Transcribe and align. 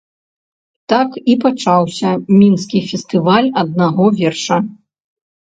Так 0.93 1.09
і 1.33 1.35
пачаўся 1.43 2.09
мінскі 2.39 2.79
фестываль 2.89 3.53
аднаго 3.63 4.09
верша. 4.23 4.57